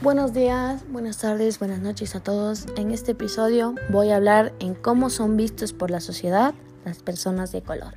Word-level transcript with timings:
Buenos 0.00 0.32
días, 0.32 0.84
buenas 0.88 1.18
tardes, 1.18 1.58
buenas 1.58 1.80
noches 1.80 2.14
a 2.14 2.20
todos. 2.20 2.66
En 2.76 2.92
este 2.92 3.12
episodio 3.12 3.74
voy 3.90 4.10
a 4.10 4.16
hablar 4.16 4.52
en 4.60 4.76
cómo 4.76 5.10
son 5.10 5.36
vistos 5.36 5.72
por 5.72 5.90
la 5.90 5.98
sociedad 5.98 6.54
las 6.84 7.02
personas 7.02 7.50
de 7.50 7.62
color. 7.62 7.94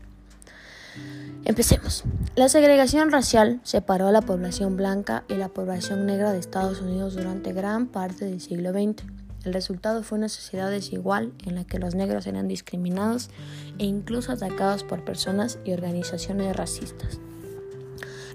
Empecemos. 1.45 2.03
La 2.35 2.49
segregación 2.49 3.11
racial 3.11 3.59
separó 3.61 4.07
a 4.07 4.11
la 4.11 4.23
población 4.23 4.77
blanca 4.77 5.25
y 5.29 5.35
la 5.35 5.49
población 5.49 6.07
negra 6.07 6.31
de 6.31 6.39
Estados 6.39 6.81
Unidos 6.81 7.13
durante 7.13 7.53
gran 7.53 7.85
parte 7.85 8.25
del 8.25 8.41
siglo 8.41 8.71
XX. 8.71 9.03
El 9.45 9.53
resultado 9.53 10.01
fue 10.01 10.17
una 10.17 10.29
sociedad 10.29 10.71
desigual 10.71 11.33
en 11.45 11.53
la 11.53 11.65
que 11.65 11.77
los 11.77 11.93
negros 11.93 12.25
eran 12.25 12.47
discriminados 12.47 13.29
e 13.77 13.85
incluso 13.85 14.31
atacados 14.31 14.83
por 14.83 15.05
personas 15.05 15.59
y 15.65 15.73
organizaciones 15.73 16.55
racistas. 16.55 17.19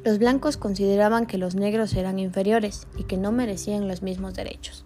Los 0.06 0.20
blancos 0.20 0.56
consideraban 0.56 1.26
que 1.26 1.36
los 1.36 1.56
negros 1.56 1.92
eran 1.94 2.20
inferiores 2.20 2.86
y 2.96 3.02
que 3.02 3.16
no 3.16 3.32
merecían 3.32 3.88
los 3.88 4.02
mismos 4.02 4.34
derechos. 4.34 4.84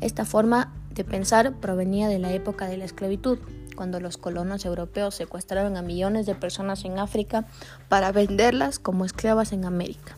Esta 0.00 0.24
forma 0.24 0.72
de 0.94 1.02
pensar 1.02 1.54
provenía 1.54 2.06
de 2.06 2.20
la 2.20 2.32
época 2.32 2.68
de 2.68 2.76
la 2.76 2.84
esclavitud, 2.84 3.40
cuando 3.74 3.98
los 3.98 4.16
colonos 4.16 4.64
europeos 4.64 5.16
secuestraron 5.16 5.76
a 5.76 5.82
millones 5.82 6.26
de 6.26 6.36
personas 6.36 6.84
en 6.84 7.00
África 7.00 7.46
para 7.88 8.12
venderlas 8.12 8.78
como 8.78 9.04
esclavas 9.04 9.52
en 9.52 9.64
América. 9.64 10.14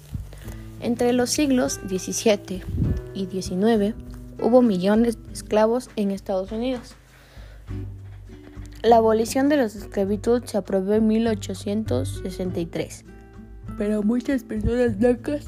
Entre 0.82 1.14
los 1.14 1.30
siglos 1.30 1.80
XVII 1.88 2.62
y 3.14 3.24
XIX 3.24 3.94
hubo 4.38 4.60
millones 4.60 5.16
de 5.16 5.32
esclavos 5.32 5.88
en 5.96 6.10
Estados 6.10 6.52
Unidos. 6.52 6.94
La 8.82 8.96
abolición 8.96 9.48
de 9.48 9.56
la 9.56 9.64
esclavitud 9.64 10.44
se 10.44 10.58
aprobó 10.58 10.92
en 10.92 11.06
1863 11.06 13.06
pero 13.76 14.02
muchas 14.02 14.42
personas 14.44 14.98
blancas 14.98 15.46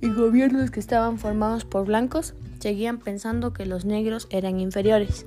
y 0.00 0.10
gobiernos 0.10 0.70
que 0.70 0.80
estaban 0.80 1.18
formados 1.18 1.64
por 1.64 1.86
blancos 1.86 2.34
seguían 2.58 2.98
pensando 2.98 3.52
que 3.52 3.66
los 3.66 3.84
negros 3.84 4.26
eran 4.30 4.60
inferiores. 4.60 5.26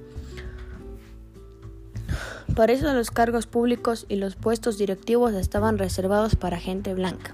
Por 2.55 2.71
eso 2.71 2.93
los 2.93 3.11
cargos 3.11 3.47
públicos 3.47 4.05
y 4.07 4.15
los 4.15 4.35
puestos 4.35 4.77
directivos 4.77 5.33
estaban 5.33 5.77
reservados 5.77 6.35
para 6.35 6.57
gente 6.57 6.93
blanca, 6.93 7.33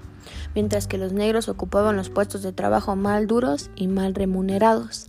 mientras 0.54 0.88
que 0.88 0.98
los 0.98 1.12
negros 1.12 1.48
ocupaban 1.48 1.96
los 1.96 2.10
puestos 2.10 2.42
de 2.42 2.52
trabajo 2.52 2.96
mal 2.96 3.28
duros 3.28 3.70
y 3.76 3.86
mal 3.86 4.14
remunerados. 4.14 5.08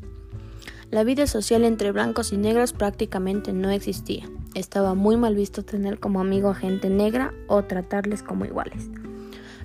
La 0.92 1.04
vida 1.04 1.26
social 1.26 1.64
entre 1.64 1.92
blancos 1.92 2.32
y 2.32 2.38
negros 2.38 2.73
prácticamente 2.73 3.54
no 3.54 3.72
existía. 3.72 4.30
Estaba 4.54 4.94
muy 4.94 5.17
mal 5.17 5.34
visto 5.34 5.64
tener 5.64 6.00
como 6.00 6.22
amigo 6.22 6.50
a 6.50 6.56
gente 6.56 6.92
negra 6.92 7.34
o 7.48 7.64
tratarles 7.64 8.22
como 8.22 8.45
iguales. 8.45 8.92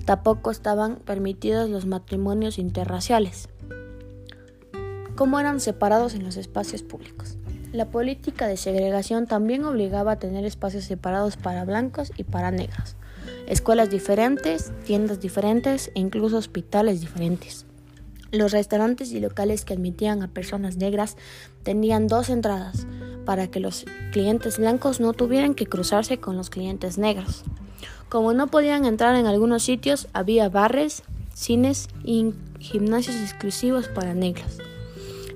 Tampoco 0.09 0.51
estaban 0.51 0.97
permitidos 0.97 1.69
los 1.69 1.85
matrimonios 1.85 2.59
interraciales, 2.59 3.51
como 5.17 5.39
eran 5.39 5.61
separados 5.61 6.15
en 6.15 6.25
los 6.25 6.39
espacios 6.39 6.83
públicos. 6.83 7.37
La 7.75 7.91
política 7.91 8.47
de 8.47 8.57
segregación 8.57 9.27
también 9.27 9.67
obligaba 9.67 10.13
a 10.13 10.19
tener 10.19 10.47
espacios 10.47 10.85
separados 10.85 11.37
para 11.37 11.67
blancos 11.67 12.11
y 12.17 12.25
para 12.25 12.51
negros, 12.51 12.97
escuelas 13.47 13.91
diferentes, 13.91 14.73
tiendas 14.87 15.21
diferentes 15.21 15.91
e 15.95 16.01
incluso 16.01 16.39
hospitales 16.39 17.03
diferentes. 17.03 17.67
Los 18.33 18.53
restaurantes 18.53 19.13
y 19.13 19.21
locales 19.21 19.67
que 19.67 19.75
admitían 19.75 20.23
a 20.23 20.29
personas 20.29 20.79
negras 20.79 21.19
tenían 21.65 22.07
dos 22.07 22.31
entradas 22.31 22.87
para 23.27 23.49
que 23.49 23.61
los 23.61 23.85
clientes 24.11 24.57
blancos 24.57 25.01
no 25.01 25.13
tuvieran 25.13 25.55
que 25.55 25.67
cruzarse 25.67 26.19
con 26.19 26.35
los 26.35 26.49
clientes 26.49 26.97
negros. 26.97 27.45
Como 28.09 28.33
no 28.33 28.47
podían 28.47 28.87
entrar 28.87 29.15
en 29.17 29.27
algunos 29.27 29.63
sitios, 29.63 30.09
había 30.15 30.49
bares, 30.49 31.03
cines 31.35 31.89
y 32.03 32.33
gimnasios 32.59 33.17
exclusivos 33.17 33.89
para 33.89 34.15
negros. 34.15 34.59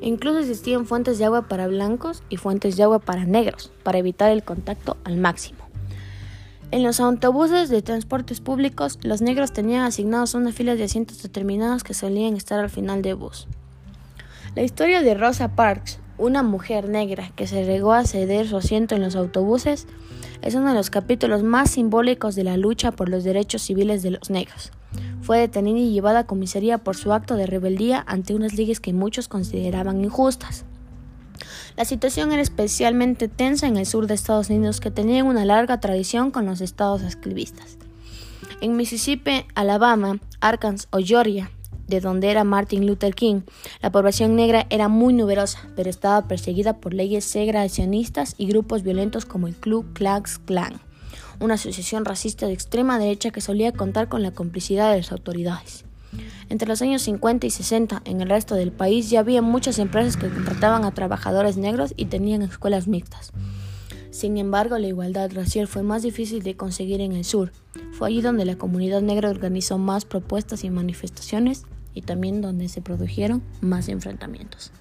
Incluso 0.00 0.38
existían 0.38 0.86
fuentes 0.86 1.18
de 1.18 1.26
agua 1.26 1.48
para 1.48 1.68
blancos 1.68 2.22
y 2.28 2.38
fuentes 2.38 2.76
de 2.76 2.82
agua 2.82 2.98
para 2.98 3.24
negros, 3.24 3.70
para 3.82 3.98
evitar 3.98 4.30
el 4.32 4.42
contacto 4.42 4.96
al 5.04 5.16
máximo. 5.16 5.58
En 6.70 6.82
los 6.82 6.98
autobuses 7.00 7.68
de 7.68 7.82
transportes 7.82 8.40
públicos, 8.40 8.98
los 9.02 9.20
negros 9.20 9.52
tenían 9.52 9.84
asignados 9.84 10.32
una 10.32 10.52
fila 10.52 10.74
de 10.74 10.84
asientos 10.84 11.22
determinados 11.22 11.84
que 11.84 11.92
solían 11.92 12.34
estar 12.34 12.58
al 12.58 12.70
final 12.70 13.02
de 13.02 13.12
bus. 13.12 13.46
La 14.56 14.62
historia 14.62 15.02
de 15.02 15.14
Rosa 15.14 15.54
Parks, 15.54 15.98
una 16.22 16.44
mujer 16.44 16.88
negra 16.88 17.32
que 17.34 17.46
se 17.46 17.64
regó 17.64 17.92
a 17.92 18.04
ceder 18.04 18.48
su 18.48 18.56
asiento 18.56 18.94
en 18.94 19.02
los 19.02 19.16
autobuses, 19.16 19.88
es 20.40 20.54
uno 20.54 20.68
de 20.68 20.74
los 20.74 20.88
capítulos 20.88 21.42
más 21.42 21.72
simbólicos 21.72 22.36
de 22.36 22.44
la 22.44 22.56
lucha 22.56 22.92
por 22.92 23.08
los 23.08 23.24
derechos 23.24 23.62
civiles 23.62 24.02
de 24.02 24.12
los 24.12 24.30
negros. 24.30 24.70
Fue 25.20 25.38
detenida 25.38 25.78
y 25.78 25.92
llevada 25.92 26.20
a 26.20 26.26
comisaría 26.26 26.78
por 26.78 26.96
su 26.96 27.12
acto 27.12 27.36
de 27.36 27.46
rebeldía 27.46 28.04
ante 28.06 28.34
unas 28.34 28.54
leyes 28.54 28.78
que 28.78 28.92
muchos 28.92 29.26
consideraban 29.28 30.02
injustas. 30.02 30.64
La 31.76 31.84
situación 31.84 32.30
era 32.32 32.42
especialmente 32.42 33.28
tensa 33.28 33.66
en 33.66 33.76
el 33.76 33.86
sur 33.86 34.06
de 34.06 34.14
Estados 34.14 34.50
Unidos, 34.50 34.80
que 34.80 34.90
tenían 34.90 35.26
una 35.26 35.44
larga 35.44 35.80
tradición 35.80 36.30
con 36.30 36.46
los 36.46 36.60
estados 36.60 37.02
esclavistas. 37.02 37.78
En 38.60 38.76
Mississippi, 38.76 39.44
Alabama, 39.54 40.20
Arkansas 40.40 40.86
o 40.92 40.98
Georgia, 40.98 41.50
de 41.92 42.00
donde 42.00 42.30
era 42.30 42.42
Martin 42.42 42.86
Luther 42.86 43.14
King, 43.14 43.42
la 43.82 43.92
población 43.92 44.34
negra 44.34 44.66
era 44.70 44.88
muy 44.88 45.12
numerosa, 45.12 45.68
pero 45.76 45.90
estaba 45.90 46.26
perseguida 46.26 46.78
por 46.78 46.94
leyes 46.94 47.24
segregacionistas 47.24 48.34
y 48.38 48.46
grupos 48.46 48.82
violentos 48.82 49.26
como 49.26 49.46
el 49.46 49.54
Ku 49.54 49.84
Klux 49.92 50.38
Klan, 50.38 50.80
una 51.38 51.54
asociación 51.54 52.06
racista 52.06 52.46
de 52.46 52.54
extrema 52.54 52.98
derecha 52.98 53.30
que 53.30 53.42
solía 53.42 53.72
contar 53.72 54.08
con 54.08 54.22
la 54.22 54.30
complicidad 54.30 54.90
de 54.90 54.98
las 54.98 55.12
autoridades. 55.12 55.84
Entre 56.48 56.66
los 56.66 56.80
años 56.80 57.02
50 57.02 57.46
y 57.46 57.50
60, 57.50 58.02
en 58.06 58.20
el 58.22 58.28
resto 58.30 58.54
del 58.54 58.72
país 58.72 59.10
ya 59.10 59.20
había 59.20 59.42
muchas 59.42 59.78
empresas 59.78 60.16
que 60.16 60.30
contrataban 60.30 60.84
a 60.84 60.94
trabajadores 60.94 61.58
negros 61.58 61.92
y 61.96 62.06
tenían 62.06 62.40
escuelas 62.40 62.88
mixtas. 62.88 63.32
Sin 64.10 64.38
embargo, 64.38 64.78
la 64.78 64.88
igualdad 64.88 65.30
racial 65.32 65.66
fue 65.66 65.82
más 65.82 66.02
difícil 66.02 66.42
de 66.42 66.56
conseguir 66.56 67.00
en 67.00 67.12
el 67.12 67.24
sur. 67.24 67.52
Fue 67.92 68.08
allí 68.08 68.20
donde 68.20 68.44
la 68.44 68.56
comunidad 68.56 69.00
negra 69.00 69.30
organizó 69.30 69.78
más 69.78 70.04
propuestas 70.04 70.64
y 70.64 70.70
manifestaciones 70.70 71.64
y 71.94 72.02
también 72.02 72.40
donde 72.40 72.68
se 72.68 72.82
produjeron 72.82 73.42
más 73.60 73.88
enfrentamientos. 73.88 74.72